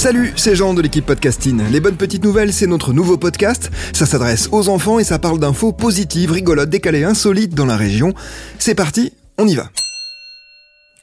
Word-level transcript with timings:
Salut, 0.00 0.32
c'est 0.34 0.56
Jean 0.56 0.72
de 0.72 0.80
l'équipe 0.80 1.04
Podcasting. 1.04 1.60
Les 1.70 1.78
bonnes 1.78 1.98
petites 1.98 2.24
nouvelles, 2.24 2.54
c'est 2.54 2.66
notre 2.66 2.94
nouveau 2.94 3.18
podcast. 3.18 3.70
Ça 3.92 4.06
s'adresse 4.06 4.48
aux 4.50 4.70
enfants 4.70 4.98
et 4.98 5.04
ça 5.04 5.18
parle 5.18 5.38
d'infos 5.38 5.74
positives, 5.74 6.32
rigolotes, 6.32 6.70
décalées, 6.70 7.04
insolites 7.04 7.54
dans 7.54 7.66
la 7.66 7.76
région. 7.76 8.14
C'est 8.58 8.74
parti, 8.74 9.12
on 9.36 9.46
y 9.46 9.56
va. 9.56 9.68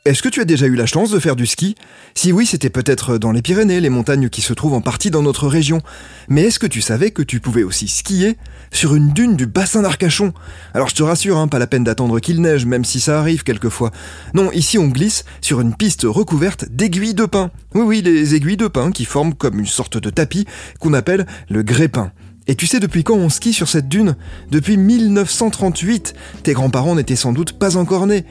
Est-ce 0.08 0.24
que 0.24 0.30
tu 0.30 0.40
as 0.40 0.46
déjà 0.46 0.68
eu 0.68 0.76
la 0.76 0.86
chance 0.86 1.12
de 1.12 1.20
faire 1.20 1.36
du 1.36 1.46
ski? 1.46 1.76
Si 2.16 2.32
oui, 2.32 2.46
c'était 2.46 2.70
peut-être 2.70 3.18
dans 3.18 3.34
les 3.34 3.42
Pyrénées, 3.42 3.82
les 3.82 3.90
montagnes 3.90 4.30
qui 4.30 4.42
se 4.42 4.54
trouvent 4.54 4.74
en 4.74 4.80
partie 4.80 5.12
dans 5.12 5.22
notre 5.22 5.50
région. 5.50 5.82
Mais 6.30 6.44
est-ce 6.44 6.60
que 6.60 6.66
tu 6.66 6.80
savais 6.80 7.12
que 7.12 7.22
tu 7.22 7.42
pouvais 7.42 7.64
aussi 7.64 7.90
skier 7.90 8.38
sur 8.72 8.96
une 8.96 9.12
dune 9.12 9.36
du 9.36 9.48
bassin 9.48 9.82
d'Arcachon? 9.82 10.32
Alors 10.74 10.88
je 10.88 10.96
te 10.96 11.04
rassure, 11.04 11.38
hein, 11.38 11.50
pas 11.50 11.60
la 11.60 11.68
peine 11.68 11.84
d'attendre 11.84 12.22
qu'il 12.22 12.40
neige, 12.40 12.66
même 12.66 12.86
si 12.86 13.02
ça 13.02 13.20
arrive 13.20 13.44
quelquefois. 13.44 13.92
Non, 14.34 14.50
ici 14.54 14.78
on 14.78 14.88
glisse 14.88 15.26
sur 15.42 15.60
une 15.60 15.76
piste 15.76 16.04
recouverte 16.06 16.70
d'aiguilles 16.72 17.14
de 17.14 17.26
pin. 17.26 17.52
Oui, 17.74 17.82
oui, 17.82 18.02
les 18.02 18.34
aiguilles 18.34 18.56
de 18.56 18.70
pin 18.70 18.92
qui 18.92 19.04
forment 19.04 19.34
comme 19.34 19.60
une 19.60 19.66
sorte 19.66 19.98
de 19.98 20.10
tapis 20.10 20.46
qu'on 20.80 20.94
appelle 20.94 21.26
le 21.50 21.64
grépin. 21.64 22.14
Et 22.48 22.56
tu 22.56 22.66
sais 22.66 22.80
depuis 22.80 23.04
quand 23.04 23.18
on 23.18 23.28
skie 23.28 23.52
sur 23.52 23.68
cette 23.68 23.90
dune? 23.90 24.16
Depuis 24.52 24.78
1938. 24.78 26.14
Tes 26.44 26.54
grands-parents 26.54 26.96
n'étaient 26.96 27.18
sans 27.18 27.34
doute 27.34 27.60
pas 27.60 27.76
encore 27.76 28.08
nés. 28.08 28.24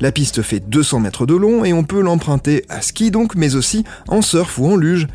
La 0.00 0.12
piste 0.12 0.42
fait 0.42 0.60
200 0.60 1.00
mètres 1.00 1.26
de 1.26 1.34
long 1.34 1.64
et 1.64 1.72
on 1.72 1.84
peut 1.84 2.00
l'emprunter 2.00 2.64
à 2.68 2.80
ski 2.80 3.10
donc, 3.10 3.34
mais 3.34 3.54
aussi 3.54 3.84
en 4.08 4.22
surf 4.22 4.58
ou 4.58 4.66
en 4.66 4.76
luge. 4.76 5.06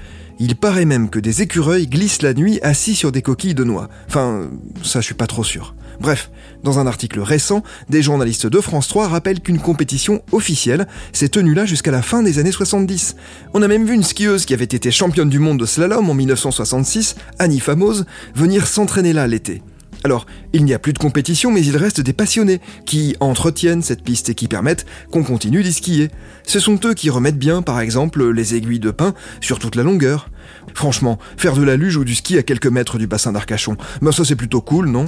Il 0.42 0.56
paraît 0.56 0.86
même 0.86 1.10
que 1.10 1.20
des 1.20 1.42
écureuils 1.42 1.88
glissent 1.88 2.22
la 2.22 2.34
nuit 2.34 2.60
assis 2.62 2.96
sur 2.96 3.12
des 3.12 3.22
coquilles 3.22 3.56
de 3.56 3.66
noix. 3.66 3.90
Enfin, 4.08 4.50
ça 4.84 5.02
je 5.02 5.06
suis 5.06 5.14
pas 5.14 5.28
trop 5.28 5.44
sûr. 5.44 5.76
Bref, 6.00 6.32
dans 6.64 6.80
un 6.80 6.88
article 6.88 7.20
récent, 7.20 7.62
des 7.90 8.02
journalistes 8.02 8.48
de 8.48 8.62
France 8.62 8.88
3 8.88 9.10
rappellent 9.10 9.42
qu'une 9.42 9.60
compétition 9.60 10.22
officielle 10.32 10.88
s'est 11.12 11.28
tenue 11.28 11.54
là 11.54 11.66
jusqu'à 11.66 11.92
la 11.92 12.02
fin 12.02 12.24
des 12.24 12.40
années 12.40 12.54
70. 12.54 13.18
On 13.54 13.62
a 13.62 13.68
même 13.68 13.86
vu 13.86 13.94
une 13.94 14.04
skieuse 14.04 14.46
qui 14.46 14.54
avait 14.54 14.64
été 14.64 14.92
championne 14.92 15.30
du 15.30 15.40
monde 15.40 15.60
de 15.60 15.66
slalom 15.66 16.10
en 16.10 16.14
1966, 16.14 17.16
Annie 17.38 17.60
Famose, 17.60 18.06
venir 18.34 18.66
s'entraîner 18.66 19.12
là 19.12 19.28
l'été. 19.28 19.62
Alors, 20.04 20.26
il 20.54 20.64
n'y 20.64 20.74
a 20.74 20.80
plus 20.80 20.94
de 20.94 20.98
compétition, 20.98 21.52
mais 21.52 21.64
il 21.64 21.76
reste 21.76 22.02
des 22.02 22.14
passionnés 22.14 22.62
qui 22.86 23.16
entretiennent 23.20 23.82
cette 23.82 24.04
piste 24.04 24.30
et 24.30 24.36
qui 24.36 24.48
permettent 24.48 24.86
qu'on 25.12 25.24
continue 25.24 25.62
d'y 25.62 25.74
skier. 25.74 26.10
Ce 26.44 26.60
sont 26.60 26.80
eux 26.86 26.94
qui 26.94 27.10
remettent 27.10 27.38
bien, 27.38 27.62
par 27.62 27.80
exemple, 27.80 28.32
les 28.32 28.56
aiguilles 28.56 28.80
de 28.80 28.92
pin 28.92 29.14
sur 29.42 29.60
toute 29.60 29.76
la 29.76 29.84
longueur. 29.84 30.30
Franchement, 30.74 31.20
faire 31.38 31.54
de 31.54 31.64
la 31.64 31.76
luge 31.76 31.98
ou 31.98 32.06
du 32.06 32.16
ski 32.16 32.38
à 32.38 32.44
quelques 32.44 32.68
mètres 32.68 32.98
du 32.98 33.08
bassin 33.08 33.32
d'Arcachon, 33.32 33.76
ben 34.02 34.12
ça 34.12 34.24
c'est 34.24 34.36
plutôt 34.36 34.62
cool, 34.62 34.90
non? 34.90 35.06